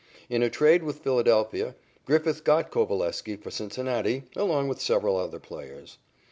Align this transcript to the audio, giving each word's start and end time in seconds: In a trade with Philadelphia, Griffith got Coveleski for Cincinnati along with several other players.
In 0.31 0.41
a 0.41 0.49
trade 0.49 0.81
with 0.81 1.03
Philadelphia, 1.03 1.75
Griffith 2.07 2.43
got 2.43 2.71
Coveleski 2.71 3.35
for 3.35 3.51
Cincinnati 3.51 4.23
along 4.35 4.67
with 4.67 4.81
several 4.81 5.15
other 5.15 5.37
players. 5.37 5.99